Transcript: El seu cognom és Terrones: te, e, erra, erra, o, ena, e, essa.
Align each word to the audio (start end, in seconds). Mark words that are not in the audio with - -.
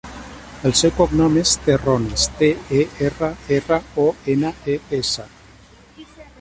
El 0.69 0.71
seu 0.79 0.93
cognom 0.99 1.35
és 1.41 1.51
Terrones: 1.65 2.25
te, 2.41 2.49
e, 2.81 2.83
erra, 3.11 3.31
erra, 3.61 3.79
o, 4.07 4.09
ena, 4.37 4.53
e, 4.77 4.81
essa. 5.05 5.31